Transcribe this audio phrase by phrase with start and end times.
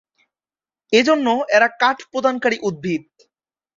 [0.93, 1.27] এ জন্য
[1.55, 3.03] এরা কাঠ প্রদানকারী উদ্ভিদ।